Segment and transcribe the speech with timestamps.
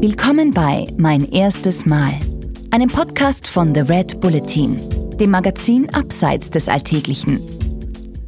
[0.00, 2.12] Willkommen bei Mein erstes Mal,
[2.70, 4.76] einem Podcast von The Red Bulletin,
[5.18, 7.40] dem Magazin Abseits des Alltäglichen.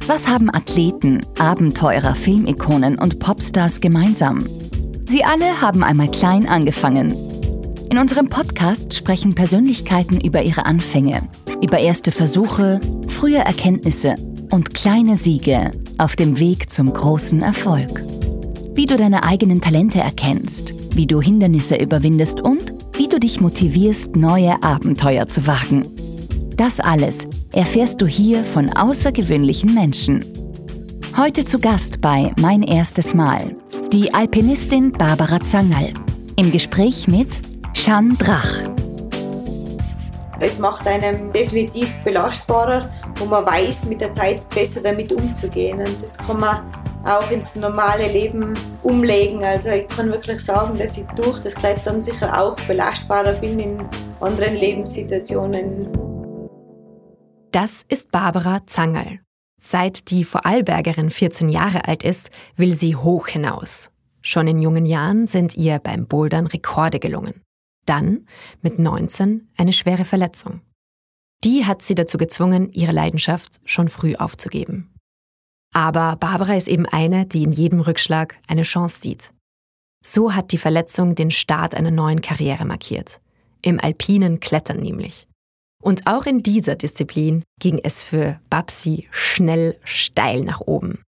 [0.05, 4.45] Was haben Athleten, Abenteurer, Filmikonen und Popstars gemeinsam?
[5.05, 7.15] Sie alle haben einmal klein angefangen.
[7.89, 11.21] In unserem Podcast sprechen Persönlichkeiten über ihre Anfänge,
[11.63, 14.15] über erste Versuche, frühe Erkenntnisse
[14.51, 18.03] und kleine Siege auf dem Weg zum großen Erfolg.
[18.73, 24.15] Wie du deine eigenen Talente erkennst, wie du Hindernisse überwindest und wie du dich motivierst,
[24.15, 25.83] neue Abenteuer zu wagen.
[26.55, 30.23] Das alles erfährst du hier von außergewöhnlichen Menschen.
[31.17, 33.55] Heute zu Gast bei Mein erstes Mal
[33.91, 35.91] die Alpinistin Barbara Zangerl
[36.37, 37.41] im Gespräch mit
[37.73, 38.63] Jeanne Drach.
[40.39, 45.79] Es macht einem definitiv belastbarer, wo man weiß, mit der Zeit besser damit umzugehen.
[45.79, 46.61] Und das kann man
[47.05, 49.43] auch ins normale Leben umlegen.
[49.43, 53.77] Also ich kann wirklich sagen, dass ich durch das Klettern sicher auch belastbarer bin in
[54.19, 55.89] anderen Lebenssituationen.
[57.51, 59.19] Das ist Barbara Zangerl.
[59.61, 63.91] Seit die Vorarlbergerin 14 Jahre alt ist, will sie hoch hinaus.
[64.21, 67.41] Schon in jungen Jahren sind ihr beim Bouldern Rekorde gelungen.
[67.85, 68.27] Dann,
[68.61, 70.61] mit 19, eine schwere Verletzung.
[71.43, 74.93] Die hat sie dazu gezwungen, ihre Leidenschaft schon früh aufzugeben.
[75.73, 79.33] Aber Barbara ist eben eine, die in jedem Rückschlag eine Chance sieht.
[80.03, 83.21] So hat die Verletzung den Start einer neuen Karriere markiert.
[83.61, 85.27] Im alpinen Klettern nämlich.
[85.81, 91.03] Und auch in dieser Disziplin ging es für Babsi schnell steil nach oben.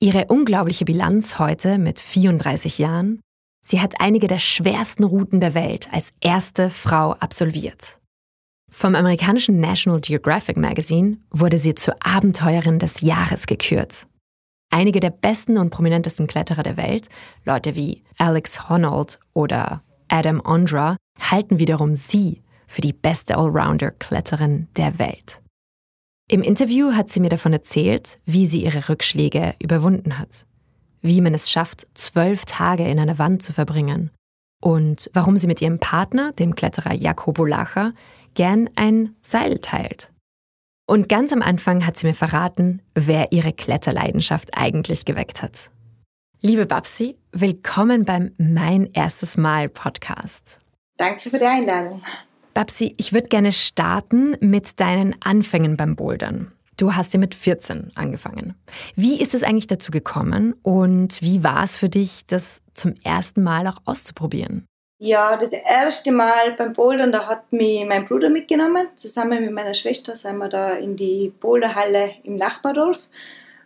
[0.00, 3.20] Ihre unglaubliche Bilanz heute mit 34 Jahren,
[3.64, 7.97] sie hat einige der schwersten Routen der Welt als erste Frau absolviert.
[8.70, 14.06] Vom amerikanischen National Geographic Magazine wurde sie zur Abenteuerin des Jahres gekürt.
[14.70, 17.08] Einige der besten und prominentesten Kletterer der Welt,
[17.44, 24.98] Leute wie Alex Honnold oder Adam Ondra, halten wiederum sie für die beste Allrounder-Kletterin der
[24.98, 25.40] Welt.
[26.30, 30.44] Im Interview hat sie mir davon erzählt, wie sie ihre Rückschläge überwunden hat,
[31.00, 34.10] wie man es schafft, zwölf Tage in einer Wand zu verbringen
[34.60, 37.94] und warum sie mit ihrem Partner, dem Kletterer Jakobo Lacher,
[38.34, 40.12] gern ein Seil teilt.
[40.86, 45.70] Und ganz am Anfang hat sie mir verraten, wer ihre Kletterleidenschaft eigentlich geweckt hat.
[46.40, 50.60] Liebe Babsi, willkommen beim Mein erstes Mal Podcast.
[50.96, 52.02] Danke für die Einladung.
[52.54, 56.52] Babsi, ich würde gerne starten mit deinen Anfängen beim Bouldern.
[56.78, 58.54] Du hast ja mit 14 angefangen.
[58.94, 63.42] Wie ist es eigentlich dazu gekommen und wie war es für dich, das zum ersten
[63.42, 64.64] Mal auch auszuprobieren?
[65.00, 68.88] Ja, das erste Mal beim Bouldern, da hat mich mein Bruder mitgenommen.
[68.96, 72.98] Zusammen mit meiner Schwester sind wir da in die Boulderhalle im Nachbardorf.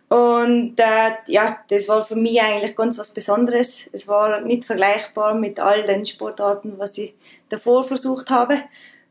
[0.09, 3.89] Und äh, ja, das war für mich eigentlich ganz was Besonderes.
[3.91, 7.15] Es war nicht vergleichbar mit all den Sportarten, was ich
[7.49, 8.61] davor versucht habe.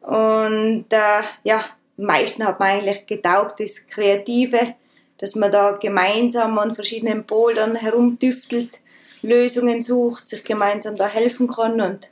[0.02, 1.64] Und äh, ja,
[1.98, 4.76] am meisten hat mir eigentlich getaugt, das Kreative,
[5.18, 8.80] dass man da gemeinsam an verschiedenen Bouldern herumtüftelt,
[9.22, 12.11] Lösungen sucht, sich gemeinsam da helfen kann und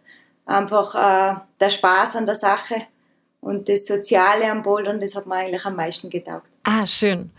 [0.51, 2.75] einfach äh, der Spaß an der Sache
[3.41, 6.47] und das Soziale am Bouldern, das hat mir eigentlich am meisten getaugt.
[6.65, 7.31] Ah, schön.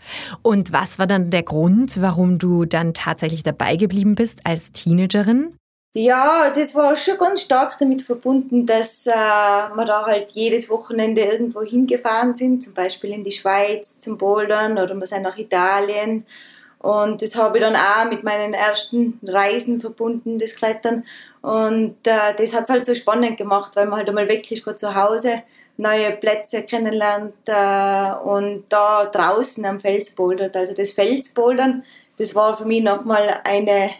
[0.42, 5.56] Und was war dann der Grund, warum du dann tatsächlich dabei geblieben bist als Teenagerin?
[5.94, 11.20] Ja, das war schon ganz stark damit verbunden, dass äh, wir da halt jedes Wochenende
[11.20, 16.24] irgendwo hingefahren sind, zum Beispiel in die Schweiz zum Bouldern oder wir sind nach Italien
[16.82, 21.04] und das habe ich dann auch mit meinen ersten Reisen verbunden, das Klettern.
[21.40, 24.64] Und äh, das hat es halt so spannend gemacht, weil man halt einmal weg ist
[24.64, 25.42] von zu Hause,
[25.76, 30.56] neue Plätze kennenlernt äh, und da draußen am Fels bouldert.
[30.56, 31.84] Also das Felsbouldern,
[32.18, 33.90] das war für mich nochmal eine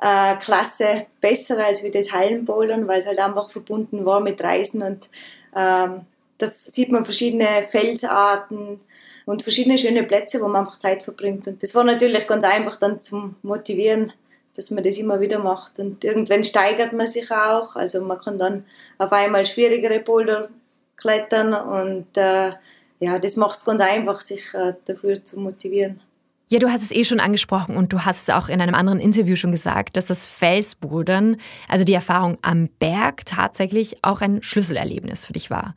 [0.00, 4.82] äh, Klasse besser als wie das Hallenbouldern, weil es halt einfach verbunden war mit Reisen
[4.82, 5.10] und
[5.54, 6.06] ähm,
[6.38, 8.80] da sieht man verschiedene Felsarten,
[9.26, 11.46] und verschiedene schöne Plätze, wo man einfach Zeit verbringt.
[11.46, 14.12] Und das war natürlich ganz einfach dann zum Motivieren,
[14.56, 15.78] dass man das immer wieder macht.
[15.78, 17.76] Und irgendwann steigert man sich auch.
[17.76, 18.64] Also man kann dann
[18.98, 20.48] auf einmal schwierigere Boulder
[20.96, 22.52] klettern und äh,
[23.00, 26.00] ja, das macht es ganz einfach, sich äh, dafür zu motivieren.
[26.48, 29.00] Ja, du hast es eh schon angesprochen und du hast es auch in einem anderen
[29.00, 31.38] Interview schon gesagt, dass das Felsbouldern,
[31.68, 35.74] also die Erfahrung am Berg, tatsächlich auch ein Schlüsselerlebnis für dich war.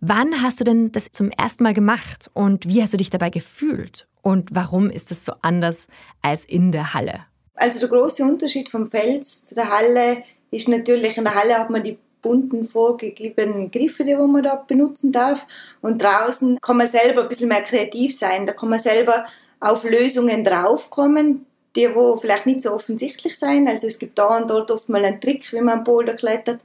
[0.00, 3.30] Wann hast du denn das zum ersten Mal gemacht und wie hast du dich dabei
[3.30, 4.06] gefühlt?
[4.22, 5.86] Und warum ist es so anders
[6.20, 7.24] als in der Halle?
[7.54, 11.70] Also der große Unterschied vom Fels zu der Halle ist natürlich, in der Halle hat
[11.70, 15.46] man die bunten vorgegebenen Griffe, die man da benutzen darf.
[15.80, 18.46] Und draußen kann man selber ein bisschen mehr kreativ sein.
[18.46, 19.24] Da kann man selber
[19.60, 21.46] auf Lösungen draufkommen,
[21.76, 23.68] die wo vielleicht nicht so offensichtlich sein.
[23.68, 26.60] Also es gibt da und dort oft mal einen Trick, wie man Boulder klettert.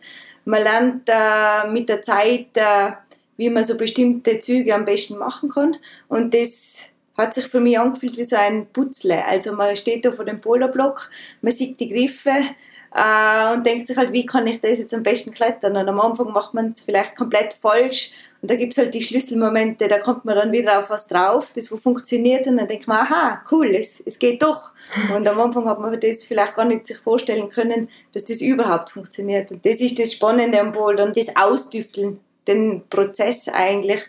[0.45, 2.91] Man lernt äh, mit der Zeit, äh,
[3.37, 5.77] wie man so bestimmte Züge am besten machen kann.
[6.07, 6.77] Und das
[7.17, 9.25] hat sich für mich angefühlt wie so ein Putzle.
[9.25, 11.09] Also man steht da vor dem Boulderblock,
[11.41, 12.31] man sieht die Griffe,
[12.93, 15.77] äh, und denkt sich halt, wie kann ich das jetzt am besten klettern?
[15.77, 18.11] Und am Anfang macht man es vielleicht komplett falsch
[18.41, 21.51] und da gibt es halt die Schlüsselmomente, da kommt man dann wieder auf was drauf,
[21.55, 24.71] das wo funktioniert und dann denkt man, aha, cool, es, es geht doch.
[25.15, 28.89] Und am Anfang hat man das vielleicht gar nicht sich vorstellen können, dass das überhaupt
[28.89, 29.51] funktioniert.
[29.51, 34.01] Und das ist das Spannende am Bouldern, das Ausdüfteln, den Prozess eigentlich,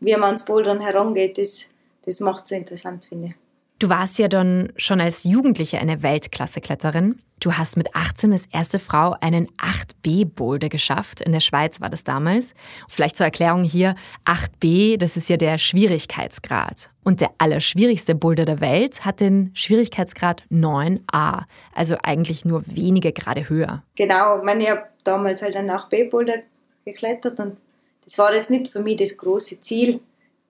[0.00, 1.66] wie man ans Bouldern herangeht, das,
[2.04, 3.34] das macht so interessant, finde ich.
[3.80, 7.22] Du warst ja dann schon als Jugendliche eine Weltklasse-Kletterin.
[7.40, 11.22] Du hast mit 18 als erste Frau einen 8B-Boulder geschafft.
[11.22, 12.52] In der Schweiz war das damals.
[12.90, 13.94] Vielleicht zur Erklärung hier,
[14.26, 16.90] 8B, das ist ja der Schwierigkeitsgrad.
[17.02, 21.44] Und der allerschwierigste Boulder der Welt hat den Schwierigkeitsgrad 9a,
[21.74, 23.82] also eigentlich nur wenige Grade höher.
[23.96, 26.40] Genau, ich, ich habe damals halt einen 8B-Boulder
[26.84, 27.56] geklettert und
[28.04, 30.00] das war jetzt nicht für mich das große Ziel,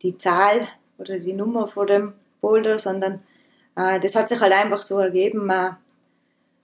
[0.02, 0.68] die Zahl
[0.98, 3.22] oder die Nummer vor dem Boulder, sondern
[3.76, 5.46] äh, das hat sich halt einfach so ergeben.
[5.46, 5.76] Man,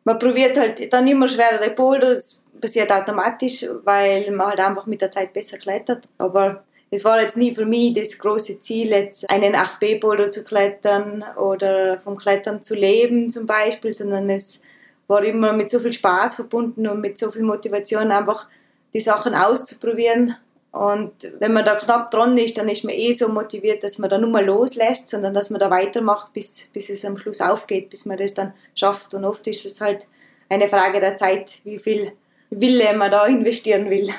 [0.05, 5.01] man probiert halt dann immer schwerere Boulder, das passiert automatisch, weil man halt einfach mit
[5.01, 6.05] der Zeit besser klettert.
[6.19, 11.25] Aber es war jetzt nie für mich das große Ziel, jetzt einen 8B-Boulder zu klettern
[11.37, 14.61] oder vom Klettern zu leben zum Beispiel, sondern es
[15.09, 18.49] war immer mit so viel Spaß verbunden und mit so viel Motivation einfach
[18.95, 20.37] die Sachen auszuprobieren
[20.77, 24.11] und wenn man da knapp dran ist, dann ist man eh so motiviert, dass man
[24.11, 27.89] da nur mal loslässt, sondern dass man da weitermacht, bis, bis es am Schluss aufgeht,
[27.89, 29.15] bis man das dann schafft.
[29.15, 30.07] Und oft ist es halt
[30.51, 32.13] eine Frage der Zeit, wie viel
[32.51, 34.11] Wille man da investieren will.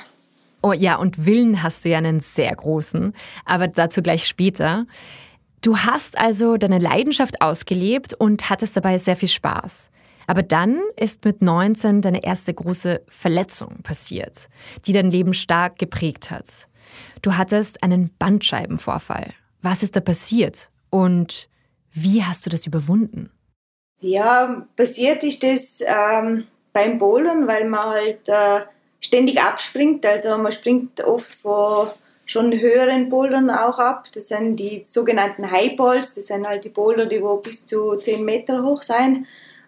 [0.64, 3.14] Oh ja, und Willen hast du ja einen sehr großen,
[3.46, 4.88] aber dazu gleich später.
[5.62, 9.92] Du hast also deine Leidenschaft ausgelebt und hattest dabei sehr viel Spaß.
[10.28, 14.50] Aber dann ist mit 19 deine erste große Verletzung passiert,
[14.86, 16.68] die dein Leben stark geprägt hat.
[17.22, 19.34] Du hattest einen Bandscheibenvorfall.
[19.62, 21.50] Was ist da passiert und
[21.92, 23.32] wie hast du das überwunden?
[24.00, 28.62] Ja, passiert ist das ähm, beim Bouldern, weil man halt äh,
[29.00, 30.06] ständig abspringt.
[30.06, 31.88] Also man springt oft von
[32.26, 34.10] schon höheren Bouldern auch ab.
[34.14, 36.14] Das sind die sogenannten Highballs.
[36.14, 39.26] Das sind halt die Boulder, die wo bis zu 10 Meter hoch sein.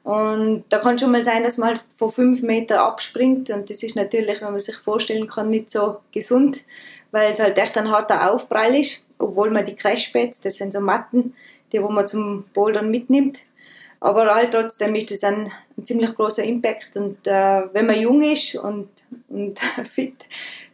[0.10, 3.84] Und da kann schon mal sein, dass man halt von fünf Meter abspringt und das
[3.84, 6.64] ist natürlich, wenn man sich vorstellen kann, nicht so gesund,
[7.12, 10.80] weil es halt echt ein harter Aufprall ist, obwohl man die Crashpads, das sind so
[10.80, 11.36] Matten,
[11.72, 13.38] die wo man zum Bouldern mitnimmt.
[14.00, 18.24] Aber halt trotzdem ist das ein, ein ziemlich großer Impact und äh, wenn man jung
[18.24, 18.90] ist und,
[19.28, 20.26] und fit,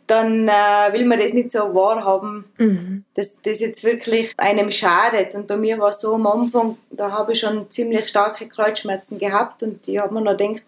[0.08, 3.04] dann äh, will man das nicht so wahrhaben, mhm.
[3.16, 5.34] dass das jetzt wirklich einem schadet.
[5.36, 9.18] Und bei mir war es so am Anfang, da habe ich schon ziemlich starke Kreuzschmerzen
[9.18, 10.64] gehabt und ich habe mir noch gedacht,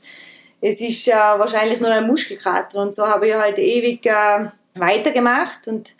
[0.61, 2.81] es ist äh, wahrscheinlich nur ein Muskelkater.
[2.81, 5.95] Und so habe ich halt ewig äh, weitergemacht und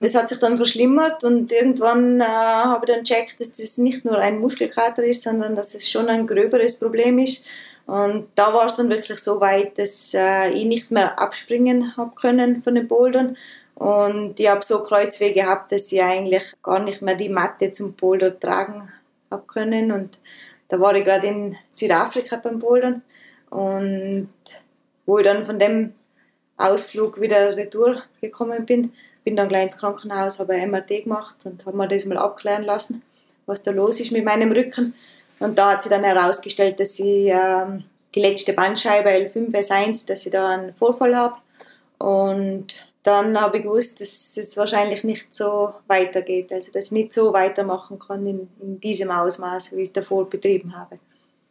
[0.00, 4.04] das hat sich dann verschlimmert und irgendwann äh, habe ich dann gecheckt, dass das nicht
[4.06, 7.44] nur ein Muskelkater ist, sondern dass es schon ein gröberes Problem ist.
[7.86, 12.14] Und da war es dann wirklich so weit, dass äh, ich nicht mehr abspringen habe
[12.14, 13.36] können von den Bouldern.
[13.74, 17.92] Und ich habe so Kreuzweh gehabt, dass ich eigentlich gar nicht mehr die Matte zum
[17.92, 18.90] Boulder tragen
[19.30, 19.92] habe können.
[19.92, 20.18] Und
[20.68, 23.02] da war ich gerade in Südafrika beim Bouldern.
[23.50, 24.30] Und
[25.04, 25.92] wo ich dann von dem
[26.56, 28.92] Ausflug wieder retour gekommen bin,
[29.30, 32.64] bin dann gleich ins Krankenhaus, habe ein MRT gemacht und habe mir das mal abklären
[32.64, 33.00] lassen,
[33.46, 34.92] was da los ist mit meinem Rücken.
[35.38, 40.26] Und da hat sich dann herausgestellt, dass ich ähm, die letzte Bandscheibe L5 S1, dass
[40.26, 41.36] ich da einen Vorfall habe.
[41.98, 47.12] Und dann habe ich gewusst, dass es wahrscheinlich nicht so weitergeht, also dass ich nicht
[47.12, 50.98] so weitermachen kann in, in diesem Ausmaß, wie ich es davor betrieben habe.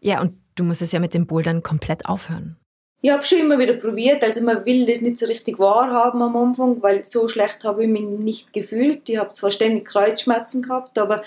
[0.01, 2.58] Ja, und du musst es ja mit dem Bouldern komplett aufhören.
[3.01, 6.36] Ich habe schon immer wieder probiert, also man will das nicht so richtig wahrhaben am
[6.36, 9.08] Anfang, weil so schlecht habe ich mich nicht gefühlt.
[9.08, 11.24] Ich habe zwar ständig Kreuzschmerzen gehabt, aber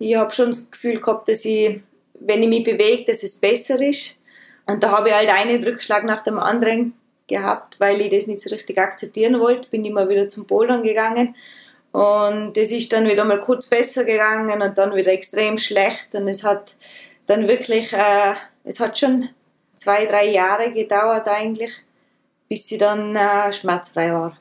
[0.00, 1.80] ich habe schon das Gefühl gehabt, dass ich,
[2.14, 4.18] wenn ich mich bewege, dass es besser ist.
[4.66, 6.94] Und da habe ich halt einen Rückschlag nach dem anderen
[7.28, 9.68] gehabt, weil ich das nicht so richtig akzeptieren wollte.
[9.70, 11.36] Bin immer wieder zum Bouldern gegangen
[11.92, 16.26] und es ist dann wieder mal kurz besser gegangen und dann wieder extrem schlecht und
[16.26, 16.74] es hat
[17.26, 19.28] dann wirklich, äh, es hat schon
[19.76, 21.72] zwei, drei Jahre gedauert eigentlich,
[22.48, 24.36] bis sie dann äh, schmerzfrei war.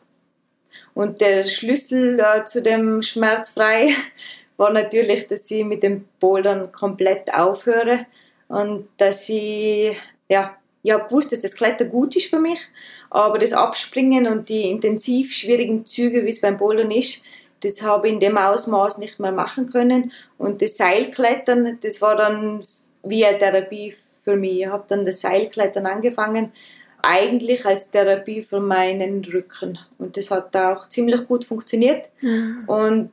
[0.94, 3.96] Und der Schlüssel äh, zu dem schmerzfrei
[4.58, 8.06] war natürlich, dass ich mit dem Bouldern komplett aufhöre
[8.48, 9.98] und dass ich,
[10.30, 12.60] ja, ich habe gewusst, dass das Klettern gut ist für mich,
[13.10, 17.22] aber das Abspringen und die intensiv schwierigen Züge, wie es beim Bouldern ist,
[17.62, 20.12] das habe ich in dem Ausmaß nicht mehr machen können.
[20.38, 22.66] Und das Seilklettern, das war dann
[23.04, 24.62] wie eine Therapie für mich.
[24.62, 26.52] Ich habe dann das Seilklettern angefangen,
[27.04, 29.80] eigentlich als Therapie für meinen Rücken.
[29.98, 32.10] Und das hat auch ziemlich gut funktioniert.
[32.22, 32.64] Mhm.
[32.68, 33.10] Und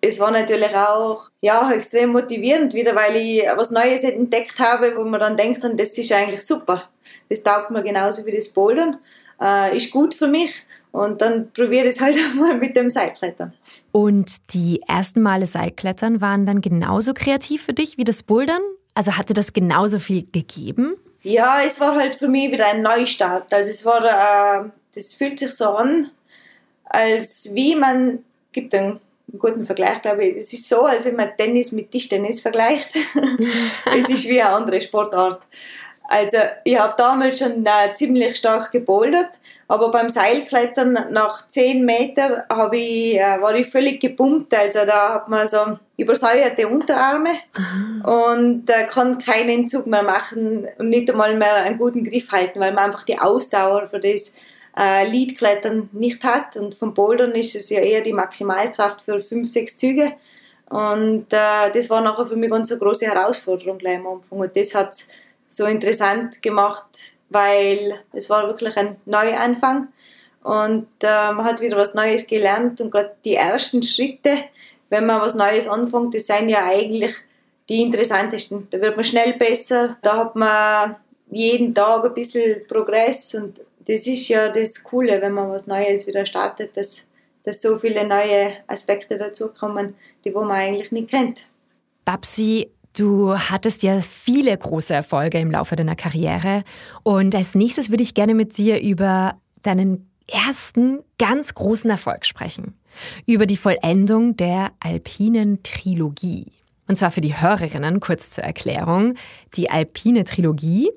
[0.00, 5.04] es war natürlich auch ja, extrem motivierend wieder, weil ich was Neues entdeckt habe, wo
[5.04, 6.88] man dann denkt, das ist eigentlich super.
[7.28, 8.98] Das taugt mir genauso wie das Bouldern.
[9.40, 13.52] Äh, ist gut für mich und dann probiere ich es halt mal mit dem Seilklettern.
[13.90, 18.62] Und die ersten Male Seilklettern waren dann genauso kreativ für dich wie das Bouldern?
[18.94, 20.96] Also hatte das genauso viel gegeben?
[21.22, 23.52] Ja, es war halt für mich wieder ein Neustart.
[23.52, 26.10] Also es war, äh, das fühlt sich so an,
[26.84, 29.00] als wie man, gibt einen,
[29.38, 32.90] guten Vergleich, glaube ich, es ist so, als wenn man Tennis mit Tischtennis vergleicht.
[33.96, 35.42] es ist wie eine andere Sportart.
[36.08, 39.30] Also ich habe damals schon äh, ziemlich stark gebouldert,
[39.68, 42.42] aber beim Seilklettern nach 10 Metern
[42.72, 44.54] ich, äh, war ich völlig gepumpt.
[44.54, 47.30] Also da hat man so übersäuerte Unterarme
[48.04, 52.60] und äh, kann keinen Zug mehr machen und nicht einmal mehr einen guten Griff halten,
[52.60, 54.34] weil man einfach die Ausdauer für das
[54.76, 56.56] äh, Leadklettern nicht hat.
[56.56, 60.12] Und vom Bouldern ist es ja eher die Maximalkraft für 5, 6 Züge.
[60.68, 64.38] Und äh, das war nachher für mich ganz eine große Herausforderung gleich am Anfang.
[64.40, 64.96] Und das hat
[65.52, 66.86] so interessant gemacht,
[67.28, 69.88] weil es war wirklich ein Neuanfang
[70.42, 74.30] und äh, man hat wieder was Neues gelernt und gerade die ersten Schritte,
[74.88, 77.14] wenn man was Neues anfängt, das sind ja eigentlich
[77.68, 78.66] die interessantesten.
[78.70, 80.96] Da wird man schnell besser, da hat man
[81.30, 86.06] jeden Tag ein bisschen Progress und das ist ja das Coole, wenn man was Neues
[86.06, 87.06] wieder startet, dass,
[87.42, 89.94] dass so viele neue Aspekte dazukommen,
[90.24, 91.46] die wo man eigentlich nicht kennt.
[92.04, 96.64] Babsi, Du hattest ja viele große Erfolge im Laufe deiner Karriere.
[97.02, 102.74] Und als nächstes würde ich gerne mit dir über deinen ersten ganz großen Erfolg sprechen.
[103.26, 106.52] Über die Vollendung der alpinen Trilogie.
[106.86, 109.14] Und zwar für die Hörerinnen kurz zur Erklärung.
[109.54, 110.90] Die alpine Trilogie,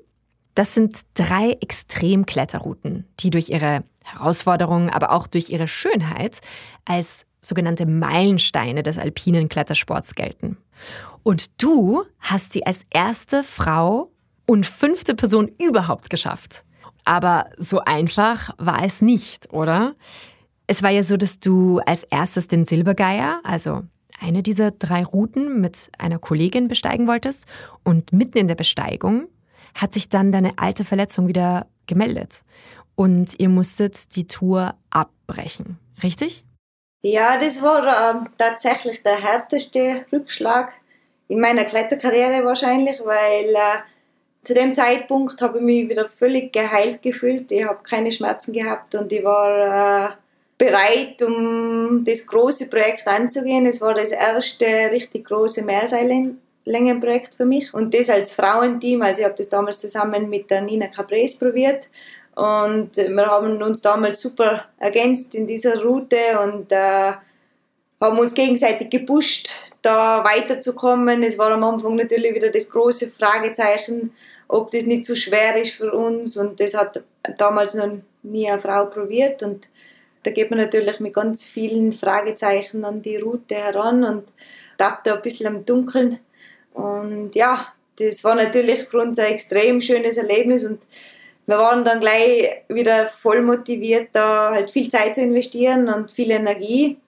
[0.54, 6.40] das sind drei Extremkletterrouten, die durch ihre Herausforderungen, aber auch durch ihre Schönheit
[6.84, 10.56] als sogenannte Meilensteine des alpinen Klettersports gelten.
[11.22, 14.10] Und du hast sie als erste Frau
[14.46, 16.64] und fünfte Person überhaupt geschafft.
[17.04, 19.94] Aber so einfach war es nicht, oder?
[20.66, 23.82] Es war ja so, dass du als erstes den Silbergeier, also
[24.20, 27.46] eine dieser drei Routen mit einer Kollegin besteigen wolltest
[27.84, 29.28] und mitten in der Besteigung
[29.74, 32.42] hat sich dann deine alte Verletzung wieder gemeldet
[32.94, 36.45] und ihr musstet die Tour abbrechen, richtig?
[37.08, 40.74] Ja, das war äh, tatsächlich der härteste Rückschlag
[41.28, 43.78] in meiner Kletterkarriere wahrscheinlich, weil äh,
[44.42, 47.52] zu dem Zeitpunkt habe ich mich wieder völlig geheilt gefühlt.
[47.52, 50.14] Ich habe keine Schmerzen gehabt und ich war äh,
[50.58, 53.66] bereit, um das große Projekt anzugehen.
[53.66, 59.02] Es war das erste richtig große Mehrseillängenprojekt für mich und das als Frauenteam.
[59.02, 61.88] Also ich habe das damals zusammen mit der Nina Cabrés probiert
[62.36, 67.14] und wir haben uns damals super ergänzt in dieser Route und äh,
[67.98, 69.48] haben uns gegenseitig gepusht,
[69.80, 71.22] da weiterzukommen.
[71.22, 74.12] Es war am Anfang natürlich wieder das große Fragezeichen,
[74.48, 76.36] ob das nicht zu schwer ist für uns.
[76.36, 77.02] Und das hat
[77.38, 77.88] damals noch
[78.22, 79.42] nie eine Frau probiert.
[79.42, 79.70] Und
[80.22, 84.24] da geht man natürlich mit ganz vielen Fragezeichen an die Route heran und
[84.76, 86.18] tappt da ein bisschen im Dunkeln.
[86.74, 90.80] Und ja, das war natürlich für uns ein extrem schönes Erlebnis und
[91.46, 96.30] wir waren dann gleich wieder voll motiviert, da halt viel Zeit zu investieren und viel
[96.30, 96.98] Energie.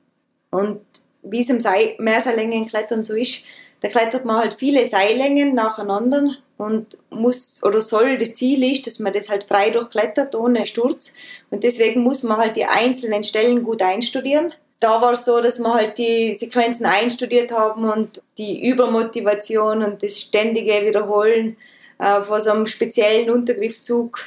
[0.51, 0.81] Und
[1.23, 1.59] wie es im
[1.99, 3.45] Meerseillängenklettern so ist,
[3.81, 8.99] da klettert man halt viele Seillängen nacheinander und muss oder soll, das Ziel ist, dass
[8.99, 11.15] man das halt frei durchklettert, ohne Sturz.
[11.51, 14.53] Und deswegen muss man halt die einzelnen Stellen gut einstudieren.
[14.81, 20.03] Da war es so, dass wir halt die Sequenzen einstudiert haben und die Übermotivation und
[20.03, 21.57] das ständige Wiederholen
[21.99, 24.21] äh, vor so einem speziellen Untergriffzug,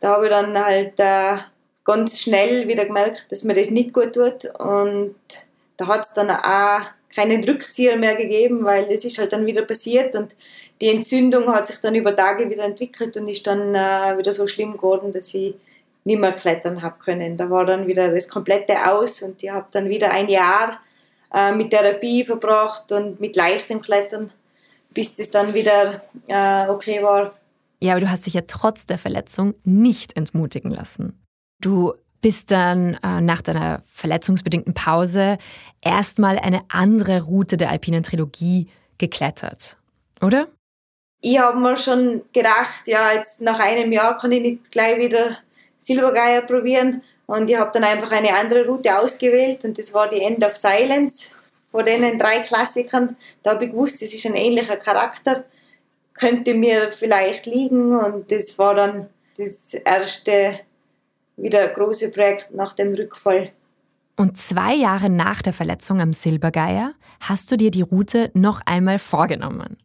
[0.00, 1.38] da habe ich dann halt äh,
[1.84, 4.44] ganz schnell wieder gemerkt, dass mir das nicht gut tut.
[4.58, 5.14] Und
[5.76, 9.62] da hat es dann auch keinen Rückzieher mehr gegeben, weil es ist halt dann wieder
[9.62, 10.14] passiert.
[10.14, 10.34] Und
[10.80, 14.46] die Entzündung hat sich dann über Tage wieder entwickelt und ist dann äh, wieder so
[14.46, 15.54] schlimm geworden, dass ich
[16.04, 17.36] nicht mehr klettern habe können.
[17.36, 20.80] Da war dann wieder das komplette Aus und ich habe dann wieder ein Jahr
[21.34, 24.30] äh, mit Therapie verbracht und mit leichtem Klettern,
[24.96, 27.34] bis das dann wieder äh, okay war.
[27.80, 31.22] Ja, aber du hast dich ja trotz der Verletzung nicht entmutigen lassen.
[31.60, 35.36] Du bist dann äh, nach deiner verletzungsbedingten Pause
[35.82, 39.76] erstmal eine andere Route der alpinen Trilogie geklettert,
[40.22, 40.48] oder?
[41.20, 45.36] Ich habe mir schon gedacht, ja, jetzt nach einem Jahr kann ich nicht gleich wieder
[45.78, 47.02] Silbergeier probieren.
[47.26, 50.56] Und ich habe dann einfach eine andere Route ausgewählt und das war die End of
[50.56, 51.35] Silence
[51.76, 53.16] von den drei Klassikern.
[53.42, 55.44] Da habe ich gewusst, das ist ein ähnlicher Charakter.
[56.14, 60.60] könnte mir vielleicht liegen und das war dann das erste
[61.36, 63.52] wieder große Projekt nach dem Rückfall.
[64.16, 68.98] Und zwei Jahre nach der Verletzung am Silbergeier hast du dir die Route noch einmal
[68.98, 69.76] vorgenommen.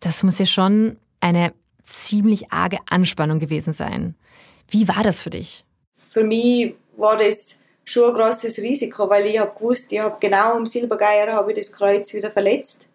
[0.00, 1.52] Das muss ja schon eine
[1.84, 4.16] ziemlich arge Anspannung gewesen sein.
[4.68, 5.64] Wie war das für dich?
[6.10, 10.54] Für mich war das schon ein großes Risiko, weil ich habe gewusst, ich habe genau
[10.54, 12.88] am Silbergeier habe ich das Kreuz wieder verletzt,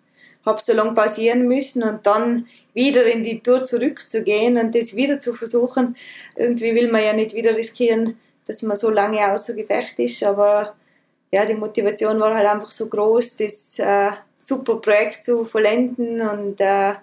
[0.45, 5.19] habe so lange pausieren müssen und dann wieder in die Tour zurückzugehen und das wieder
[5.19, 5.95] zu versuchen.
[6.35, 10.75] Irgendwie will man ja nicht wieder riskieren, dass man so lange außer Gefecht ist, aber
[11.31, 16.61] ja, die Motivation war halt einfach so groß, das äh, super Projekt zu vollenden und
[16.61, 16.93] äh,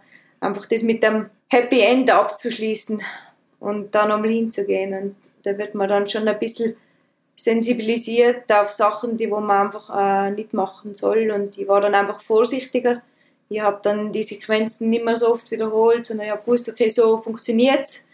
[0.40, 3.02] einfach das mit dem Happy End abzuschließen
[3.60, 4.94] und da nochmal hinzugehen.
[4.94, 6.76] Und da wird man dann schon ein bisschen
[7.42, 11.30] sensibilisiert auf Sachen, die wo man einfach äh, nicht machen soll.
[11.30, 13.02] Und ich war dann einfach vorsichtiger.
[13.48, 16.88] Ich habe dann die Sequenzen nicht mehr so oft wiederholt, sondern ich habe gewusst, okay,
[16.88, 18.04] so funktioniert es.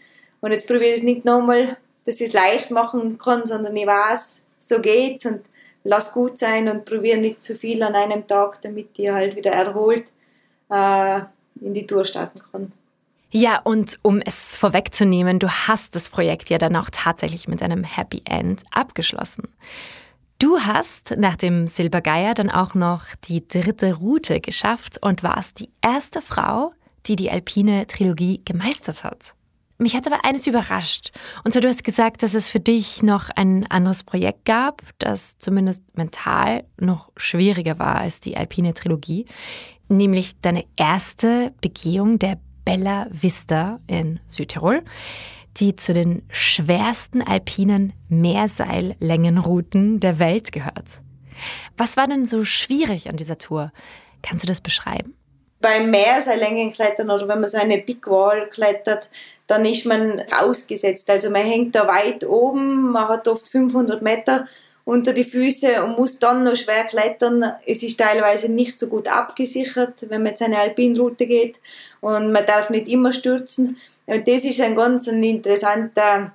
[0.41, 3.87] Und jetzt probiere ich es nicht nochmal, dass ich es leicht machen kann, sondern ich
[3.87, 5.41] weiß, so geht's und
[5.83, 9.51] lass gut sein und probiere nicht zu viel an einem Tag, damit ich halt wieder
[9.51, 10.11] erholt
[10.69, 11.21] äh,
[11.61, 12.71] in die Tour starten kann.
[13.31, 17.83] Ja, und um es vorwegzunehmen, du hast das Projekt ja dann auch tatsächlich mit einem
[17.83, 19.53] Happy End abgeschlossen.
[20.39, 25.69] Du hast nach dem Silbergeier dann auch noch die dritte Route geschafft und warst die
[25.81, 26.73] erste Frau,
[27.05, 29.35] die die alpine Trilogie gemeistert hat.
[29.77, 31.11] Mich hat aber eines überrascht.
[31.43, 35.37] Und zwar, du hast gesagt, dass es für dich noch ein anderes Projekt gab, das
[35.39, 39.25] zumindest mental noch schwieriger war als die alpine Trilogie,
[39.87, 44.83] nämlich deine erste Begehung der Bella Vista in Südtirol,
[45.57, 50.85] die zu den schwersten alpinen Meerseillängenrouten der Welt gehört.
[51.77, 53.71] Was war denn so schwierig an dieser Tour?
[54.21, 55.15] Kannst du das beschreiben?
[55.61, 59.09] Beim Meerseillängenklettern oder wenn man so eine Big Wall klettert,
[59.47, 61.09] dann ist man ausgesetzt.
[61.09, 64.45] Also man hängt da weit oben, man hat oft 500 Meter
[64.89, 67.53] unter die Füße und muss dann noch schwer klettern.
[67.63, 71.59] Es ist teilweise nicht so gut abgesichert, wenn man jetzt eine Alpinroute geht
[72.01, 73.77] und man darf nicht immer stürzen.
[74.07, 76.33] Und das ist ein ganz interessanter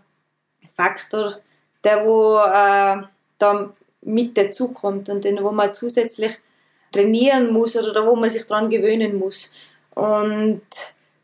[0.76, 1.40] Faktor,
[1.82, 3.04] der wo äh,
[3.38, 6.38] da mit dazukommt und den wo man zusätzlich
[6.92, 9.50] trainieren muss oder wo man sich daran gewöhnen muss.
[9.96, 10.62] Und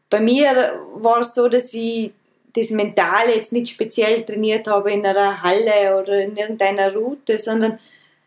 [0.09, 2.11] bei mir war es so, dass ich
[2.55, 7.79] das Mentale jetzt nicht speziell trainiert habe in einer Halle oder in irgendeiner Route, sondern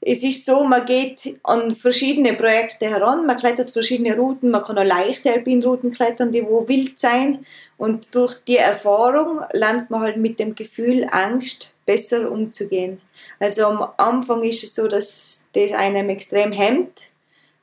[0.06, 4.78] es ist so, man geht an verschiedene Projekte heran, man klettert verschiedene Routen, man kann
[4.78, 7.46] auch leichte Alpinrouten klettern, die wo wild sein
[7.78, 13.02] und durch die Erfahrung lernt man halt mit dem Gefühl Angst besser umzugehen.
[13.40, 17.10] Also am Anfang ist es so, dass das einem extrem hemmt,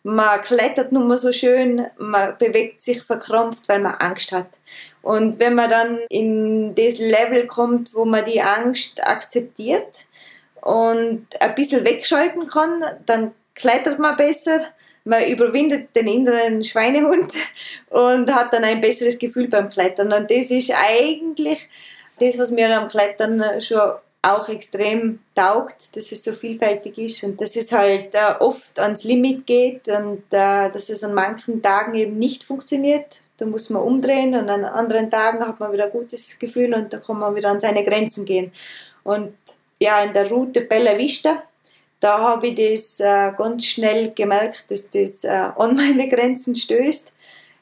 [0.02, 4.48] man klettert nur so schön, man bewegt sich verkrampft, weil man Angst hat.
[5.02, 10.06] Und wenn man dann in das Level kommt, wo man die Angst akzeptiert
[10.62, 14.64] und ein bisschen wegschalten kann, dann klettert man besser,
[15.04, 17.32] man überwindet den inneren Schweinehund
[17.90, 20.12] und hat dann ein besseres Gefühl beim Klettern.
[20.12, 21.68] Und das ist eigentlich
[22.18, 27.40] das, was mir am Klettern schon auch extrem taugt, dass es so vielfältig ist und
[27.40, 31.94] dass es halt äh, oft ans Limit geht und äh, dass es an manchen Tagen
[31.94, 33.22] eben nicht funktioniert.
[33.38, 36.92] Da muss man umdrehen und an anderen Tagen hat man wieder ein gutes Gefühl und
[36.92, 38.52] da kann man wieder an seine Grenzen gehen.
[39.04, 39.35] Und
[39.78, 41.42] ja, in der Route Bella Vista,
[42.00, 47.14] da habe ich das äh, ganz schnell gemerkt, dass das äh, an meine Grenzen stößt.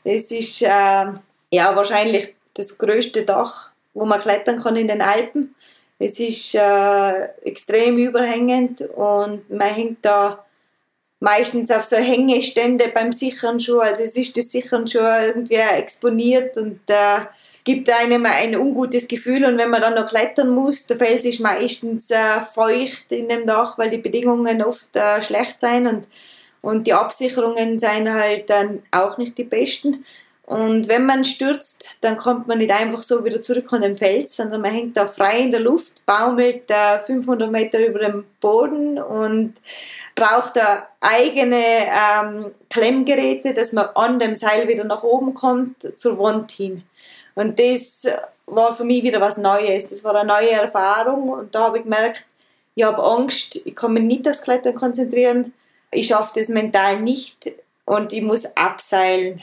[0.02, 5.54] Es ist äh, ja wahrscheinlich das größte Dach, wo man klettern kann in den Alpen.
[5.98, 10.44] Es ist äh, extrem überhängend und man hängt da
[11.20, 13.80] meistens auf so Hängestände beim Sichern schon.
[13.80, 17.20] Also es ist das Sichern schon irgendwie exponiert und äh,
[17.64, 19.44] gibt einem ein ungutes Gefühl.
[19.44, 23.46] Und wenn man dann noch klettern muss, der Fels ist meistens äh, feucht in dem
[23.46, 26.08] Dach, weil die Bedingungen oft äh, schlecht sind und,
[26.62, 30.04] und die Absicherungen sind halt dann auch nicht die besten.
[30.48, 34.34] Und wenn man stürzt, dann kommt man nicht einfach so wieder zurück an den Fels,
[34.34, 38.98] sondern man hängt da frei in der Luft, baumelt da 500 Meter über dem Boden
[38.98, 39.56] und
[40.14, 46.18] braucht da eigene ähm, Klemmgeräte, dass man an dem Seil wieder nach oben kommt, zur
[46.18, 46.82] Wand hin.
[47.34, 48.06] Und das
[48.46, 49.84] war für mich wieder was Neues.
[49.84, 52.24] Das war eine neue Erfahrung und da habe ich gemerkt,
[52.74, 55.52] ich habe Angst, ich kann mich nicht aufs Klettern konzentrieren,
[55.90, 57.52] ich schaffe das mental nicht
[57.84, 59.42] und ich muss abseilen.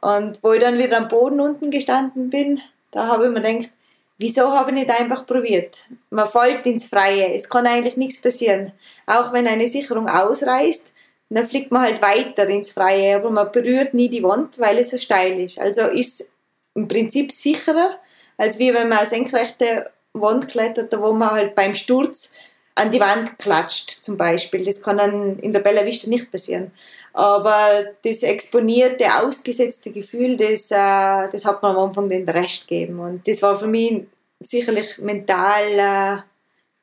[0.00, 2.60] Und wo ich dann wieder am Boden unten gestanden bin,
[2.90, 3.70] da habe ich mir gedacht,
[4.18, 5.86] wieso habe ich nicht einfach probiert?
[6.10, 8.72] Man fällt ins Freie, es kann eigentlich nichts passieren.
[9.06, 10.92] Auch wenn eine Sicherung ausreißt,
[11.30, 14.90] dann fliegt man halt weiter ins Freie, aber man berührt nie die Wand, weil es
[14.90, 15.58] so steil ist.
[15.58, 16.30] Also ist
[16.74, 17.98] im Prinzip sicherer,
[18.36, 22.32] als wie wenn man eine senkrechte Wand klettert, wo man halt beim Sturz
[22.74, 24.64] an die Wand klatscht zum Beispiel.
[24.64, 26.72] Das kann dann in der Bella Vista nicht passieren.
[27.12, 33.00] Aber das exponierte, ausgesetzte Gefühl, das, äh, das hat man am Anfang den Rest gegeben.
[33.00, 34.04] Und das war für mich
[34.38, 36.22] sicherlich mental äh,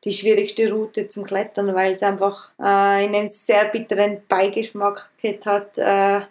[0.04, 5.10] die schwierigste Route zum Klettern, weil es einfach äh, einen sehr bitteren Beigeschmack
[5.46, 6.22] hat, äh,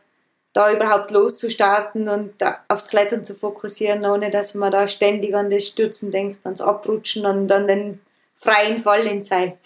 [0.52, 2.34] da überhaupt loszustarten und
[2.68, 7.26] aufs Klettern zu fokussieren, ohne dass man da ständig an das Stürzen denkt, ans Abrutschen
[7.26, 8.00] und an den
[8.36, 9.58] freien Fall in Seil.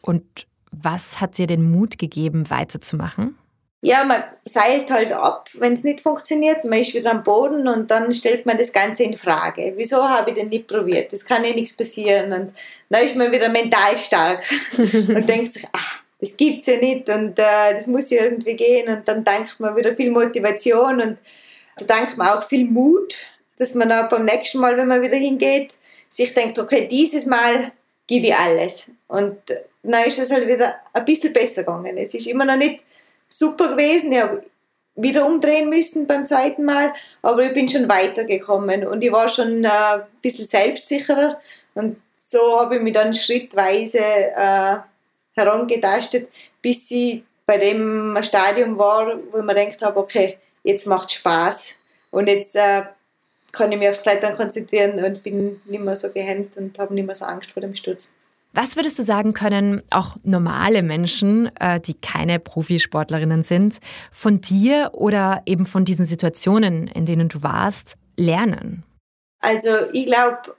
[0.00, 3.38] Und was hat dir den Mut gegeben, weiterzumachen?
[3.80, 7.88] Ja, man seilt halt ab, wenn es nicht funktioniert, man ist wieder am Boden und
[7.92, 9.74] dann stellt man das Ganze in Frage.
[9.76, 11.12] Wieso habe ich denn nicht probiert?
[11.12, 12.32] Das kann ja nichts passieren.
[12.32, 12.52] Und
[12.88, 14.42] dann ist man wieder mental stark
[14.78, 18.88] und denkt sich, ach, das gibt's ja nicht und äh, das muss ja irgendwie gehen.
[18.88, 21.18] Und dann denkt man wieder viel Motivation und
[21.76, 23.14] da denkt man auch viel Mut,
[23.58, 25.76] dass man auch beim nächsten Mal, wenn man wieder hingeht,
[26.08, 27.70] sich denkt, okay, dieses Mal
[28.08, 28.90] gebe ich alles.
[29.06, 29.38] Und
[29.84, 31.96] dann ist es halt wieder ein bisschen besser gegangen.
[31.96, 32.82] Es ist immer noch nicht
[33.28, 34.10] super gewesen.
[34.10, 34.42] Ich habe
[34.96, 36.92] wieder umdrehen müssen beim zweiten Mal,
[37.22, 41.40] aber ich bin schon weitergekommen und ich war schon äh, ein bisschen selbstsicherer
[41.74, 44.76] und so habe ich mich dann schrittweise äh,
[45.34, 46.28] herangetastet,
[46.60, 51.76] bis ich bei dem Stadium war, wo ich mir gedacht habe, okay, jetzt macht Spaß
[52.10, 52.82] und jetzt äh,
[53.52, 57.06] kann ich mich aufs Klettern konzentrieren und bin nicht mehr so gehemmt und habe nicht
[57.06, 58.14] mehr so Angst vor dem Sturz.
[58.54, 63.78] Was würdest du sagen können, auch normale Menschen, äh, die keine Profisportlerinnen sind,
[64.10, 68.84] von dir oder eben von diesen Situationen, in denen du warst, lernen?
[69.40, 70.56] Also ich glaube,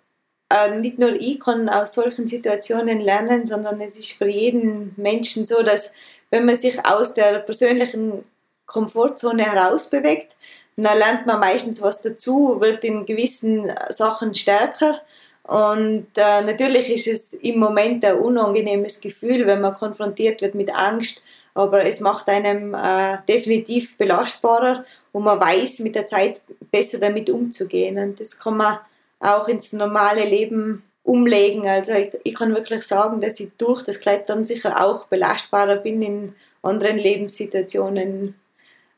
[0.49, 5.45] äh, nicht nur ich kann aus solchen Situationen lernen, sondern es ist für jeden Menschen
[5.45, 5.93] so, dass
[6.29, 8.23] wenn man sich aus der persönlichen
[8.65, 10.35] Komfortzone herausbewegt,
[10.83, 15.01] dann lernt man meistens was dazu, wird in gewissen Sachen stärker
[15.49, 20.71] und äh, natürlich ist es im Moment ein unangenehmes Gefühl, wenn man konfrontiert wird mit
[20.71, 21.23] Angst,
[21.55, 27.31] aber es macht einem äh, definitiv belastbarer und man weiß mit der Zeit besser damit
[27.31, 27.97] umzugehen.
[27.97, 28.77] Und das kann man
[29.19, 31.67] auch ins normale Leben umlegen.
[31.67, 36.03] Also ich, ich kann wirklich sagen, dass ich durch das Klettern sicher auch belastbarer bin
[36.03, 38.35] in anderen Lebenssituationen.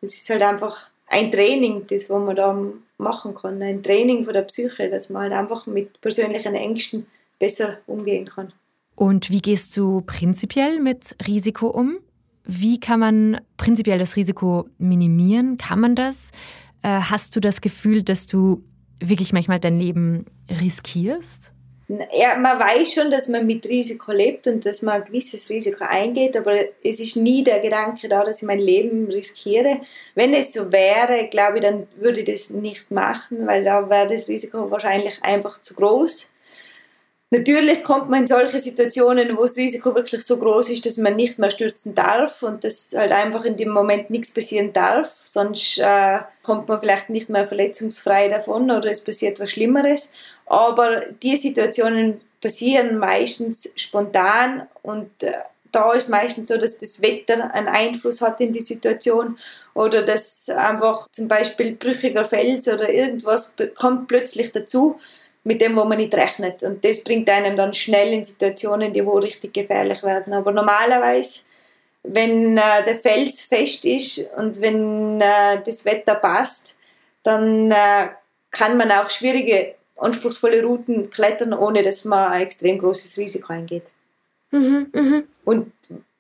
[0.02, 2.58] Es ist halt einfach ein Training, das wo man da
[2.98, 7.06] machen kann, ein Training von der Psyche, dass man halt einfach mit persönlichen Ängsten
[7.38, 8.54] besser umgehen kann.
[8.96, 11.98] Und wie gehst du prinzipiell mit Risiko um?
[12.44, 15.58] Wie kann man prinzipiell das Risiko minimieren?
[15.58, 16.32] Kann man das?
[16.82, 18.64] Äh, hast du das Gefühl, dass du
[19.00, 21.52] wirklich manchmal dein Leben riskierst?
[22.14, 25.84] Ja, man weiß schon, dass man mit Risiko lebt und dass man ein gewisses Risiko
[25.84, 29.80] eingeht, aber es ist nie der Gedanke da, dass ich mein Leben riskiere.
[30.16, 34.08] Wenn es so wäre, glaube ich, dann würde ich das nicht machen, weil da wäre
[34.08, 36.31] das Risiko wahrscheinlich einfach zu groß.
[37.34, 41.16] Natürlich kommt man in solche Situationen, wo das Risiko wirklich so groß ist, dass man
[41.16, 45.16] nicht mehr stürzen darf und dass halt einfach in dem Moment nichts passieren darf.
[45.24, 50.12] Sonst äh, kommt man vielleicht nicht mehr verletzungsfrei davon oder es passiert was Schlimmeres.
[50.46, 55.32] Aber die Situationen passieren meistens spontan und äh,
[55.72, 59.38] da ist meistens so, dass das Wetter einen Einfluss hat in die Situation
[59.74, 64.98] oder dass einfach zum Beispiel brüchiger Fels oder irgendwas kommt plötzlich dazu
[65.44, 66.64] mit dem, wo man nicht rechnet.
[66.64, 70.34] Und das bringt einem dann schnell in Situationen, die wo richtig gefährlich werden.
[70.34, 71.42] Aber normalerweise,
[72.04, 76.76] wenn äh, der Fels fest ist und wenn äh, das Wetter passt,
[77.24, 78.10] dann äh,
[78.52, 83.84] kann man auch schwierige, anspruchsvolle Routen klettern, ohne dass man ein extrem großes Risiko eingeht.
[84.52, 85.24] Mhm, mh.
[85.46, 85.72] Und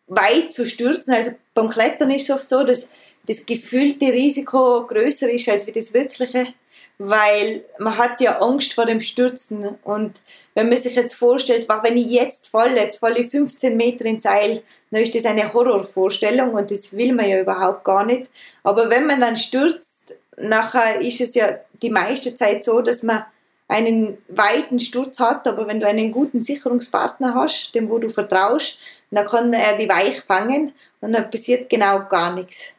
[0.07, 2.89] weit zu stürzen, also beim Klettern ist es oft so, dass
[3.27, 6.53] das gefühlte Risiko größer ist als wie das wirkliche
[6.97, 10.21] weil man hat ja Angst vor dem Stürzen und
[10.53, 14.23] wenn man sich jetzt vorstellt, wenn ich jetzt falle, jetzt falle ich 15 Meter ins
[14.23, 18.29] Seil, dann ist das eine Horrorvorstellung und das will man ja überhaupt gar nicht.
[18.63, 23.25] Aber wenn man dann stürzt, nachher ist es ja die meiste Zeit so, dass man
[23.67, 28.77] einen weiten Sturz hat, aber wenn du einen guten Sicherungspartner hast, dem wo du vertraust,
[29.11, 32.75] dann kann er die weich fangen und dann passiert genau gar nichts.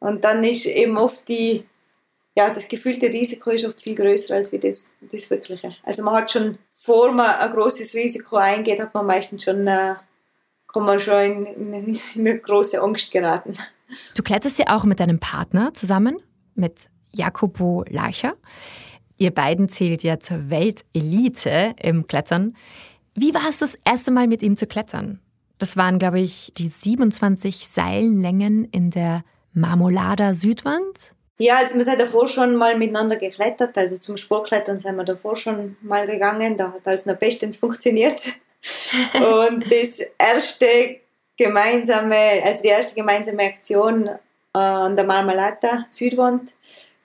[0.00, 1.64] Und dann ist eben oft die
[2.36, 5.74] ja, das gefühlte Risiko ist oft viel größer als wie das, das wirkliche.
[5.84, 9.94] Also man hat schon, vor man ein großes Risiko eingeht, hat man meistens schon, äh,
[10.72, 13.56] kann man schon in, in, in eine große Angst geraten.
[14.14, 16.18] Du kletterst ja auch mit deinem Partner zusammen,
[16.54, 18.34] mit Jacobo Lacher.
[19.16, 22.56] Ihr beiden zählt ja zur Weltelite im Klettern.
[23.14, 25.20] Wie war es das erste Mal mit ihm zu klettern?
[25.58, 31.13] Das waren, glaube ich, die 27 Seillängen in der Marmolada Südwand.
[31.38, 33.76] Ja, also wir sind davor schon mal miteinander geklettert.
[33.76, 36.56] Also zum Sportklettern sind wir davor schon mal gegangen.
[36.56, 38.20] Da hat alles noch bestens funktioniert.
[39.14, 41.00] Und das erste
[41.36, 44.18] gemeinsame, also die erste gemeinsame Aktion äh,
[44.52, 46.54] an der Marmalata Südwand,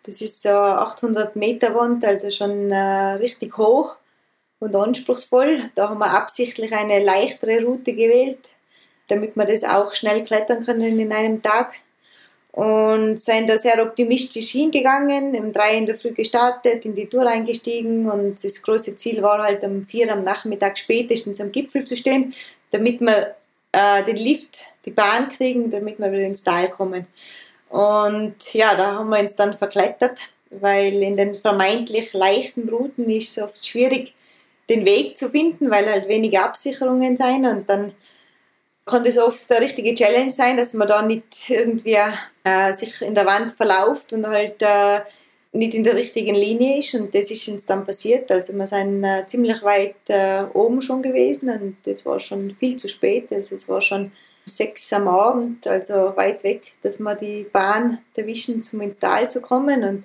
[0.06, 3.98] das ist so 800 Meter Wand, also schon äh, richtig hoch
[4.60, 5.70] und anspruchsvoll.
[5.76, 8.50] Da haben wir absichtlich eine leichtere Route gewählt,
[9.08, 11.74] damit wir das auch schnell klettern können in einem Tag.
[12.52, 17.28] Und sind da sehr optimistisch hingegangen, um drei in der Früh gestartet, in die Tour
[17.28, 21.96] eingestiegen und das große Ziel war halt um vier am Nachmittag spätestens am Gipfel zu
[21.96, 22.34] stehen,
[22.72, 23.36] damit wir
[23.72, 27.06] äh, den Lift, die Bahn kriegen, damit wir wieder ins Tal kommen.
[27.70, 30.18] Und ja, da haben wir uns dann verklettert,
[30.50, 34.14] weil in den vermeintlich leichten Routen ist es oft schwierig,
[34.70, 37.94] den Weg zu finden, weil halt wenige Absicherungen sind und dann
[38.90, 41.98] kann das oft eine richtige Challenge sein, dass man da nicht irgendwie
[42.44, 45.02] äh, sich in der Wand verlauft und halt äh,
[45.52, 48.32] nicht in der richtigen Linie ist und das ist uns dann passiert.
[48.32, 52.76] Also wir sind äh, ziemlich weit äh, oben schon gewesen und das war schon viel
[52.76, 53.32] zu spät.
[53.32, 54.12] Also es war schon
[54.46, 59.42] sechs am Abend, also weit weg, dass wir die Bahn erwischen, um ins Tal zu
[59.42, 60.04] kommen und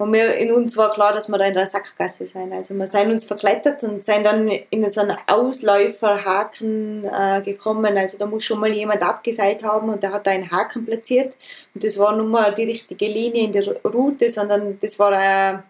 [0.00, 2.54] und wir, in uns war klar, dass wir da in der Sackgasse sind.
[2.54, 7.98] Also wir sind uns verklettert und sind dann in so einen Ausläuferhaken äh, gekommen.
[7.98, 11.36] Also da muss schon mal jemand abgeseilt haben und der hat da einen Haken platziert.
[11.74, 15.64] Und das war nun mal die richtige Linie in der Route, sondern das war eine,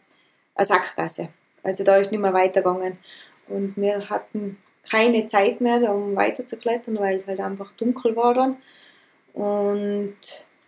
[0.54, 1.30] eine Sackgasse.
[1.64, 2.98] Also da ist nicht mehr weitergegangen.
[3.48, 8.14] Und wir hatten keine Zeit mehr, um weiter zu klettern, weil es halt einfach dunkel
[8.14, 8.58] war dann.
[9.32, 10.14] Und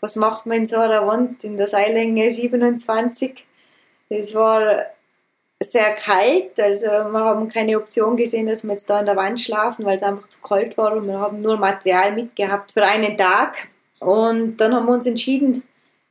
[0.00, 3.46] was macht man in so einer Wand in der Seillänge 27?
[4.12, 4.76] Es war
[5.62, 9.40] sehr kalt, also wir haben keine Option gesehen, dass wir jetzt da an der Wand
[9.40, 13.16] schlafen, weil es einfach zu kalt war und wir haben nur Material mitgehabt für einen
[13.16, 13.68] Tag.
[14.00, 15.62] Und dann haben wir uns entschieden,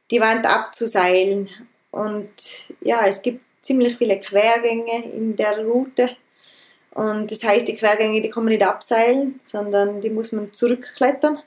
[0.10, 1.50] die Wand abzuseilen.
[1.92, 6.10] Und ja, es gibt ziemlich viele Quergänge in der Route.
[6.94, 11.40] Und das heißt, die Quergänge, die kann man nicht abseilen, sondern die muss man zurückklettern.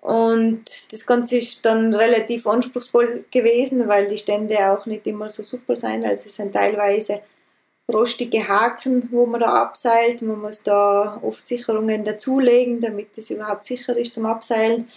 [0.00, 5.42] Und das Ganze ist dann relativ anspruchsvoll gewesen, weil die Stände auch nicht immer so
[5.42, 6.06] super sind.
[6.06, 7.20] Also es sind teilweise
[7.92, 10.22] rostige Haken, wo man da abseilt.
[10.22, 14.88] Man muss da oft Sicherungen dazulegen, damit es überhaupt sicher ist zum Abseilen.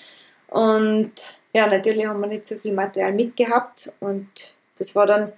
[0.48, 1.12] Und
[1.54, 3.92] ja, natürlich haben wir nicht so viel Material mitgehabt.
[4.00, 4.30] Und
[4.78, 5.34] das war dann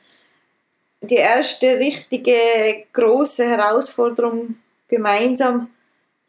[1.01, 2.35] die erste richtige
[2.93, 5.69] große Herausforderung gemeinsam,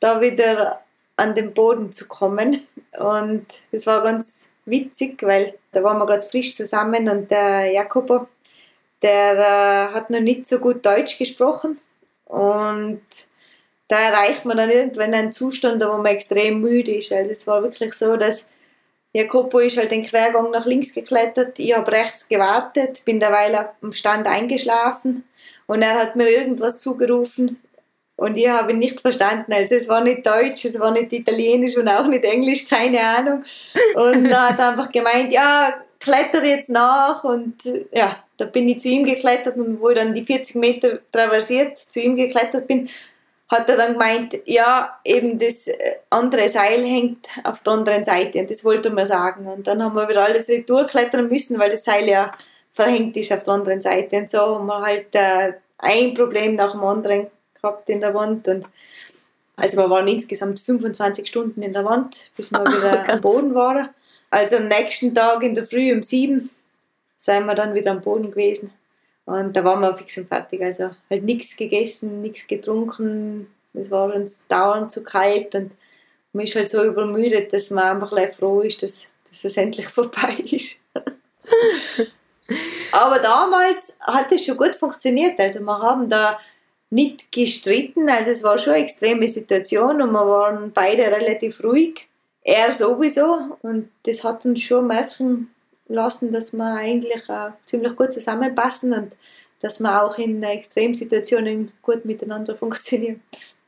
[0.00, 0.80] da wieder
[1.16, 2.66] an den Boden zu kommen.
[2.98, 8.28] Und das war ganz witzig, weil da waren wir gerade frisch zusammen und der Jakobo,
[9.02, 11.80] der äh, hat noch nicht so gut Deutsch gesprochen.
[12.26, 13.02] Und
[13.88, 17.12] da erreicht man dann irgendwann einen Zustand, wo man extrem müde ist.
[17.12, 18.48] Also es war wirklich so, dass
[19.12, 23.92] Jakobo ist halt den Quergang nach links geklettert, ich habe rechts gewartet, bin derweil am
[23.92, 25.24] Stand eingeschlafen
[25.66, 27.58] und er hat mir irgendwas zugerufen
[28.16, 29.52] und ich habe nicht verstanden.
[29.52, 33.44] Also es war nicht Deutsch, es war nicht Italienisch und auch nicht Englisch, keine Ahnung.
[33.94, 37.24] Und er hat einfach gemeint, ja, kletter jetzt nach.
[37.24, 37.56] Und
[37.92, 41.76] ja, da bin ich zu ihm geklettert und wo ich dann die 40 Meter traversiert
[41.76, 42.88] zu ihm geklettert bin,
[43.48, 45.66] hat er dann gemeint, ja, eben das
[46.10, 49.46] andere Seil hängt auf der anderen Seite und das wollte mir sagen.
[49.46, 52.32] Und dann haben wir wieder alles retour klettern müssen, weil das Seil ja
[52.72, 54.16] verhängt ist auf der anderen Seite.
[54.16, 57.26] Und so haben wir halt äh, ein Problem nach dem anderen
[57.60, 58.46] gehabt in der Wand.
[58.48, 58.66] Und
[59.56, 63.54] also wir waren insgesamt 25 Stunden in der Wand, bis wir wieder oh am Boden
[63.54, 63.88] waren.
[64.30, 66.50] Also am nächsten Tag in der Früh um sieben
[67.18, 68.70] sind wir dann wieder am Boden gewesen.
[69.24, 70.62] Und da waren wir fix und fertig.
[70.62, 73.48] Also halt nichts gegessen, nichts getrunken.
[73.74, 75.72] Es war uns dauernd zu kalt und
[76.32, 80.36] man ist halt so übermüdet, dass man einfach froh ist, dass, dass es endlich vorbei
[80.50, 80.80] ist.
[82.92, 85.38] Aber damals hat es schon gut funktioniert.
[85.40, 86.38] Also wir haben da
[86.90, 92.08] nicht gestritten, also es war schon eine extreme Situation und wir waren beide relativ ruhig.
[92.42, 95.50] Er sowieso und das hat uns schon merken
[95.88, 99.16] lassen, dass wir eigentlich auch ziemlich gut zusammenpassen und
[99.60, 103.20] dass wir auch in Extremsituationen gut miteinander funktionieren.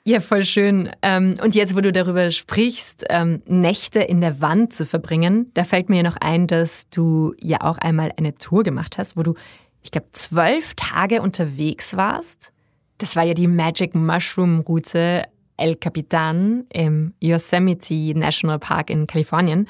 [0.05, 0.91] Ja, voll schön.
[1.03, 5.65] Ähm, und jetzt, wo du darüber sprichst, ähm, Nächte in der Wand zu verbringen, da
[5.65, 9.23] fällt mir ja noch ein, dass du ja auch einmal eine Tour gemacht hast, wo
[9.23, 9.35] du,
[9.83, 12.53] ich glaube, zwölf Tage unterwegs warst
[12.99, 15.25] das war ja die Magic Mushroom Route
[15.57, 19.69] El Capitan im Yosemite National Park in Kalifornien.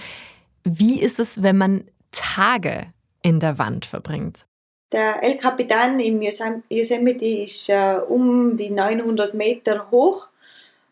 [0.64, 4.46] Wie ist es, wenn man Tage in der Wand verbringt?
[4.92, 10.28] Der El Capitan im Yosemite ist äh, um die 900 Meter hoch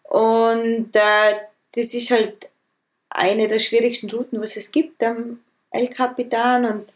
[0.03, 1.35] und äh,
[1.75, 2.49] das ist halt
[3.09, 6.93] eine der schwierigsten Routen, was es gibt am El Capitan und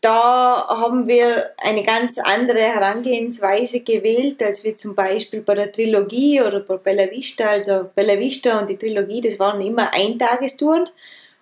[0.00, 6.40] da haben wir eine ganz andere Herangehensweise gewählt, als wir zum Beispiel bei der Trilogie
[6.40, 7.48] oder bei Bella Vista.
[7.48, 10.88] Also Bella Vista und die Trilogie, das waren immer Eintagestouren.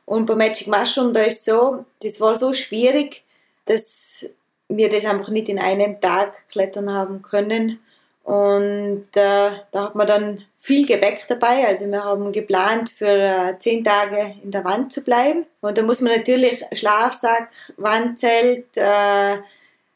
[0.07, 3.25] Und bei Magic Mushroom, da ist so, das war so schwierig,
[3.67, 4.27] dass
[4.69, 7.81] wir das einfach nicht in einem Tag klettern haben können.
[8.27, 11.65] Und äh, da hat man dann viel Gepäck dabei.
[11.65, 15.47] Also wir haben geplant, für äh, zehn Tage in der Wand zu bleiben.
[15.61, 19.37] Und da muss man natürlich Schlafsack, Wandzelt, äh,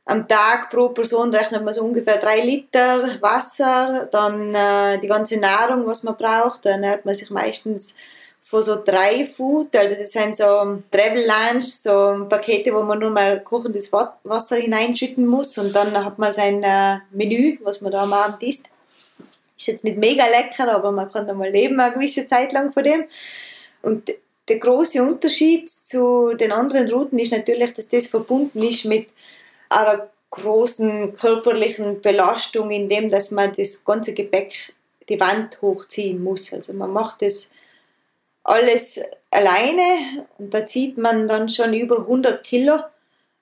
[0.05, 5.41] am Tag pro Person rechnet man so ungefähr drei Liter Wasser, dann äh, die ganze
[5.41, 6.65] Nahrung, was man braucht.
[6.65, 7.97] Da ernährt man sich meistens
[8.51, 13.11] von so drei Food, also das sind so Travel Lunch, so Pakete, wo man nur
[13.11, 18.03] mal kochendes Wasser hineinschütten muss und dann hat man sein äh, Menü, was man da
[18.03, 18.69] am Abend isst.
[19.57, 22.73] Ist jetzt nicht mega lecker, aber man kann da mal leben eine gewisse Zeit lang
[22.73, 23.05] von dem.
[23.83, 24.13] Und
[24.49, 29.11] der große Unterschied zu den anderen Routen ist natürlich, dass das verbunden ist mit
[29.69, 34.73] einer großen körperlichen Belastung, indem dass man das ganze Gepäck
[35.09, 36.53] die Wand hochziehen muss.
[36.53, 37.51] Also man macht das
[38.51, 42.81] alles alleine und da zieht man dann schon über 100 Kilo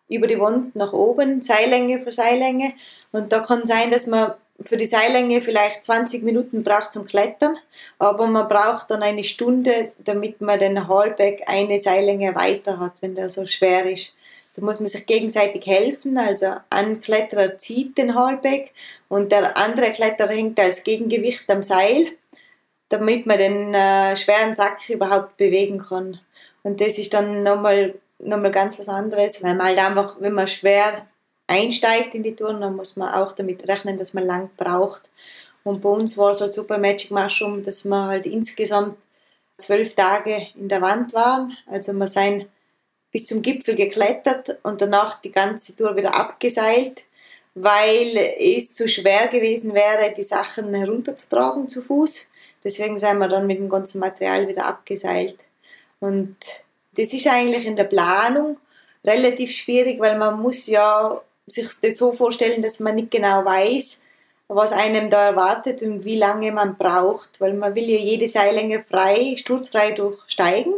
[0.09, 2.73] über die Wand nach oben, Seillänge für Seillänge.
[3.13, 4.33] Und da kann sein, dass man
[4.65, 7.57] für die Seillänge vielleicht 20 Minuten braucht zum Klettern,
[7.99, 13.15] aber man braucht dann eine Stunde, damit man den Hallback eine Seillänge weiter hat, wenn
[13.15, 14.15] der so schwer ist.
[14.55, 18.73] Da muss man sich gegenseitig helfen, also ein Kletterer zieht den Hallback
[19.09, 22.09] und der andere Kletterer hängt als Gegengewicht am Seil
[22.89, 26.21] damit man den äh, schweren Sack überhaupt bewegen kann.
[26.63, 30.33] Und das ist dann nochmal noch mal ganz was anderes, weil man halt einfach, wenn
[30.33, 31.07] man schwer
[31.47, 35.11] einsteigt in die Touren, dann muss man auch damit rechnen, dass man lang braucht.
[35.65, 38.97] Und bei uns war es halt bei Magic Mushroom, dass wir halt insgesamt
[39.57, 41.57] zwölf Tage in der Wand waren.
[41.67, 42.47] Also wir sind
[43.11, 47.05] bis zum Gipfel geklettert und danach die ganze Tour wieder abgeseilt,
[47.55, 52.31] weil es zu schwer gewesen wäre, die Sachen herunterzutragen zu Fuß.
[52.65, 55.37] Deswegen sind wir dann mit dem ganzen Material wieder abgeseilt.
[56.01, 56.37] Und
[56.93, 58.59] das ist eigentlich in der Planung
[59.05, 64.03] relativ schwierig, weil man muss ja sich das so vorstellen, dass man nicht genau weiß,
[64.49, 68.83] was einem da erwartet und wie lange man braucht, weil man will ja jede Seillänge
[68.83, 70.75] frei, sturzfrei durchsteigen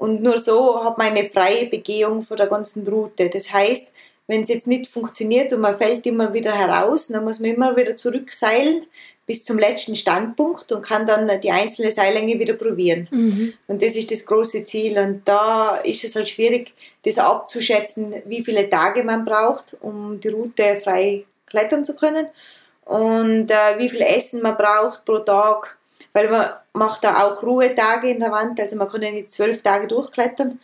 [0.00, 3.28] und nur so hat man eine freie Begehung von der ganzen Route.
[3.28, 3.92] Das heißt,
[4.30, 7.76] wenn es jetzt nicht funktioniert und man fällt immer wieder heraus, dann muss man immer
[7.76, 8.86] wieder zurückseilen
[9.26, 13.08] bis zum letzten Standpunkt und kann dann die einzelne Seillänge wieder probieren.
[13.10, 13.52] Mhm.
[13.66, 14.98] Und das ist das große Ziel.
[14.98, 16.72] Und da ist es halt schwierig,
[17.04, 22.28] das abzuschätzen, wie viele Tage man braucht, um die Route frei klettern zu können
[22.84, 25.76] und äh, wie viel Essen man braucht pro Tag.
[26.12, 29.62] Weil man macht da auch Ruhetage in der Wand, also man kann ja nicht zwölf
[29.62, 30.60] Tage durchklettern,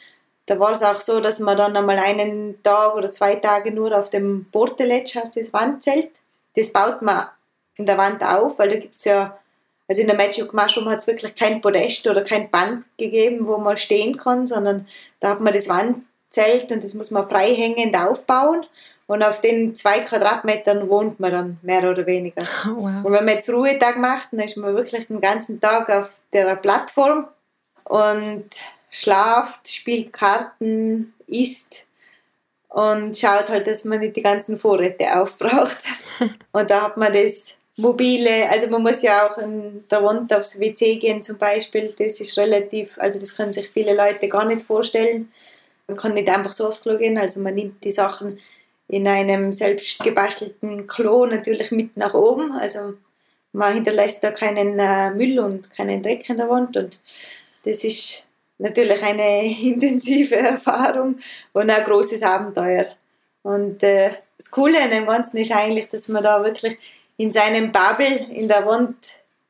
[0.47, 3.97] da war es auch so, dass man dann einmal einen Tag oder zwei Tage nur
[3.97, 6.11] auf dem Bordeletsch heißt das Wandzelt.
[6.55, 7.27] Das baut man
[7.77, 9.37] in der Wand auf, weil da gibt es ja,
[9.89, 13.59] also in der Magic Mushroom hat es wirklich kein Podest oder kein Band gegeben, wo
[13.59, 14.87] man stehen kann, sondern
[15.21, 18.65] da hat man das Wandzelt und das muss man freihängend aufbauen.
[19.09, 22.43] Und auf den zwei Quadratmetern wohnt man dann mehr oder weniger.
[22.67, 23.05] Oh, wow.
[23.05, 26.57] Und wenn man jetzt Ruhetag macht, dann ist man wirklich den ganzen Tag auf der
[26.57, 27.29] Plattform
[27.85, 28.49] und
[28.97, 31.85] schlaft, spielt Karten, isst
[32.69, 35.79] und schaut halt, dass man nicht die ganzen Vorräte aufbraucht.
[36.53, 40.59] und da hat man das mobile, also man muss ja auch in der Wand aufs
[40.59, 44.63] WC gehen zum Beispiel, das ist relativ, also das können sich viele Leute gar nicht
[44.63, 45.31] vorstellen.
[45.89, 48.41] Man kann nicht einfach so aufs Klo gehen, also man nimmt die Sachen
[48.89, 52.95] in einem selbst gebastelten Klo natürlich mit nach oben, also
[53.53, 56.99] man hinterlässt da keinen äh, Müll und keinen Dreck in der Wand und
[57.65, 58.26] das ist
[58.59, 61.17] natürlich eine intensive Erfahrung
[61.53, 62.87] und ein großes Abenteuer.
[63.43, 66.77] Und äh, das Coole an dem Ganzen ist eigentlich, dass man da wirklich
[67.17, 68.97] in seinem Bubble in der Wand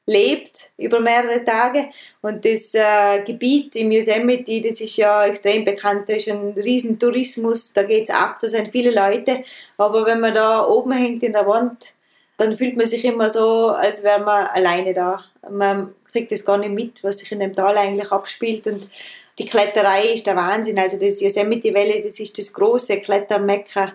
[0.06, 1.88] lebt über mehrere Tage
[2.22, 6.98] und das äh, Gebiet im Yosemite, das ist ja extrem bekannt, da ist ein riesen
[6.98, 9.42] Tourismus, da geht es ab, da sind viele Leute,
[9.76, 11.92] aber wenn man da oben hängt in der Wand,
[12.36, 15.24] dann fühlt man sich immer so, als wäre man alleine da.
[15.50, 18.66] Man kriegt das gar nicht mit, was sich in dem Tal eigentlich abspielt.
[18.66, 18.88] Und
[19.38, 20.78] die Kletterei ist der Wahnsinn.
[20.78, 23.92] Also das Yosemite Valley, das ist das große Klettermekka.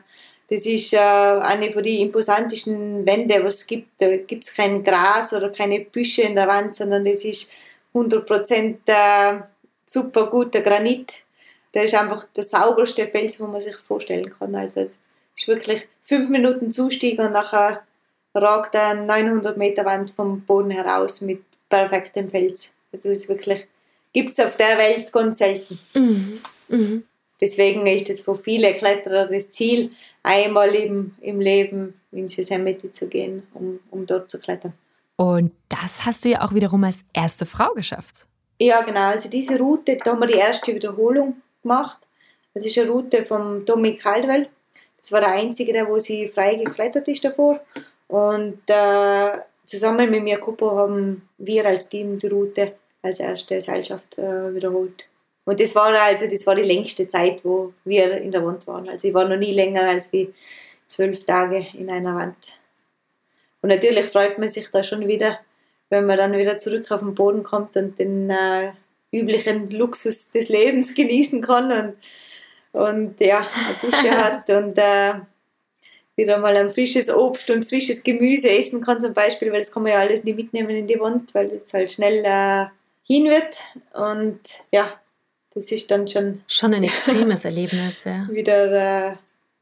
[0.50, 4.02] Das ist äh, eine von den imposantesten Wände, was es gibt.
[4.02, 7.52] Da gibt es kein Gras oder keine Büsche in der Wand, sondern das ist
[7.94, 9.42] 100% äh,
[9.86, 11.14] super guter Granit.
[11.74, 14.54] Der ist einfach der sauberste Fels, wo man sich vorstellen kann.
[14.56, 15.00] Also es
[15.38, 17.84] ist wirklich fünf Minuten Zustieg und nachher
[18.34, 22.74] ragt eine 900 Meter Wand vom Boden heraus mit perfektem Fels.
[22.92, 23.68] Das ist wirklich
[24.14, 25.80] gibt es auf der Welt ganz selten.
[25.94, 26.40] Mhm.
[26.68, 27.04] Mhm.
[27.40, 33.08] Deswegen ist es für viele Kletterer das Ziel, einmal im, im Leben ins Yosemite zu
[33.08, 34.74] gehen, um, um dort zu klettern.
[35.16, 38.28] Und das hast du ja auch wiederum als erste Frau geschafft.
[38.60, 39.08] Ja, genau.
[39.08, 42.00] Also diese Route, da haben wir die erste Wiederholung gemacht.
[42.54, 44.50] Das ist eine Route vom Tommy Caldwell.
[44.98, 47.60] Das war der einzige, der wo sie frei geklettert ist davor.
[48.12, 54.18] Und äh, zusammen mit mir Kupo haben wir als Team die Route als erste Seilschaft
[54.18, 55.08] äh, wiederholt.
[55.46, 58.90] Und das war also das war die längste Zeit, wo wir in der Wand waren.
[58.90, 60.34] Also ich war noch nie länger als wie
[60.88, 62.60] zwölf Tage in einer Wand.
[63.62, 65.40] Und natürlich freut man sich da schon wieder,
[65.90, 68.74] wenn man dann wieder zurück auf den Boden kommt und den äh,
[69.14, 71.96] üblichen Luxus des Lebens genießen kann und,
[72.74, 75.14] und ja, eine Dusche hat und äh,
[76.22, 79.84] wieder mal ein frisches Obst und frisches Gemüse essen kann zum Beispiel, weil das kann
[79.84, 82.68] man ja alles nicht mitnehmen in die Wand, weil es halt schnell äh,
[83.06, 83.56] hin wird
[83.94, 84.40] und
[84.72, 85.00] ja,
[85.54, 86.44] das ist dann schon...
[86.48, 88.28] Schon ein extremes Erlebnis, ja.
[88.32, 89.16] Wieder, äh,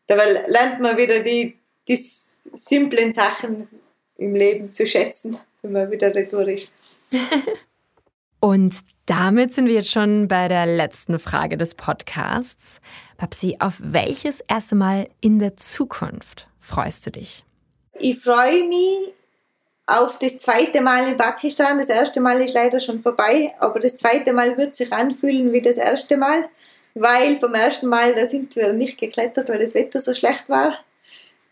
[0.08, 1.56] dabei lernt man wieder die,
[1.88, 2.00] die
[2.54, 3.68] simplen Sachen
[4.18, 6.72] im Leben zu schätzen, wenn man wieder retour ist.
[8.42, 12.80] Und damit sind wir jetzt schon bei der letzten Frage des Podcasts.
[13.18, 17.44] Babsi, auf welches erste Mal in der Zukunft freust du dich?
[17.94, 19.14] Ich freue mich
[19.90, 21.78] auf das zweite Mal in Pakistan.
[21.78, 25.62] Das erste Mal ist leider schon vorbei, aber das zweite Mal wird sich anfühlen wie
[25.62, 26.48] das erste Mal,
[26.94, 30.78] weil beim ersten Mal, da sind wir nicht geklettert, weil das Wetter so schlecht war.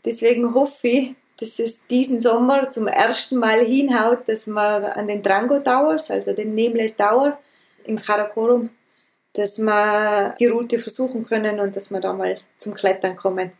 [0.05, 5.21] Deswegen hoffe ich, dass es diesen Sommer zum ersten Mal hinhaut, dass wir an den
[5.21, 7.37] Drango Towers, also den Nameless Tower
[7.85, 8.69] im Karakorum,
[9.33, 13.51] dass wir die Route versuchen können und dass wir da mal zum Klettern kommen.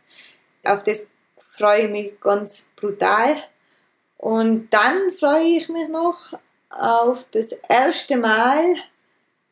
[0.64, 1.08] Auf das
[1.58, 3.36] freue ich mich ganz brutal.
[4.16, 6.32] Und dann freue ich mich noch
[6.70, 8.62] auf das erste Mal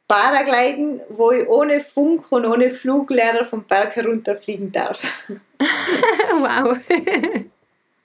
[0.08, 5.02] Paragliden, wo ich ohne Funk und ohne Fluglehrer vom Berg herunterfliegen darf.
[6.30, 6.78] wow.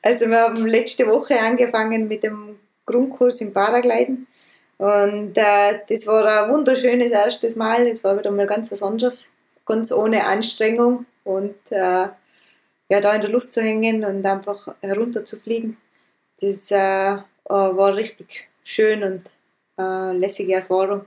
[0.02, 4.26] Also wir haben letzte Woche angefangen mit dem Grundkurs im Paragliden
[4.80, 7.86] und äh, das war ein wunderschönes erstes Mal.
[7.86, 9.30] Es war wieder mal ganz was anderes,
[9.64, 12.08] ganz ohne Anstrengung und äh,
[12.92, 15.78] ja, da in der Luft zu hängen und einfach herunter zu fliegen.
[16.42, 19.22] Das äh, äh war richtig schön und
[19.80, 21.06] äh, lässige Erfahrung.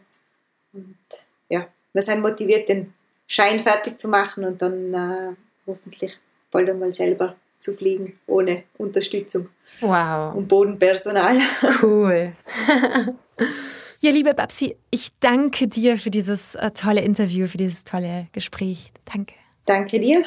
[0.72, 0.96] Und
[1.50, 2.94] ja, wir sind motiviert, den
[3.26, 6.18] Schein fertig zu machen und dann äh, hoffentlich
[6.50, 9.50] bald einmal selber zu fliegen, ohne Unterstützung.
[9.80, 10.34] Wow.
[10.34, 11.36] Und Bodenpersonal.
[11.82, 12.32] Cool.
[14.00, 18.90] ja, liebe Babsi, ich danke dir für dieses äh, tolle Interview, für dieses tolle Gespräch.
[19.04, 19.34] Danke.
[19.66, 20.24] Danke dir.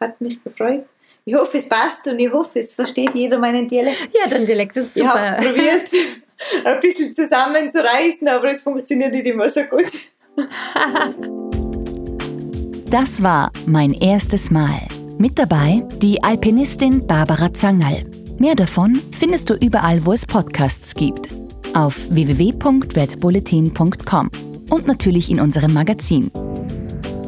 [0.00, 0.84] Hat mich gefreut.
[1.24, 4.08] Ich hoffe, es passt und ich hoffe, es versteht jeder meinen Dialekt.
[4.12, 5.20] Ja, dein Dialekt ist super.
[5.20, 5.88] Ich habe es probiert,
[6.64, 9.90] ein bisschen zusammenzureißen, aber es funktioniert nicht immer so gut.
[12.90, 14.80] das war mein erstes Mal.
[15.18, 18.06] Mit dabei die Alpinistin Barbara Zangerl.
[18.38, 21.28] Mehr davon findest du überall, wo es Podcasts gibt.
[21.74, 24.30] Auf www.redbulletin.com
[24.70, 26.30] und natürlich in unserem Magazin.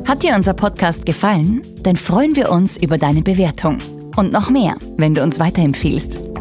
[0.06, 1.62] Hat dir unser Podcast gefallen?
[1.82, 3.78] Dann freuen wir uns über deine Bewertung.
[4.16, 6.31] Und noch mehr, wenn du uns weiterempfiehlst.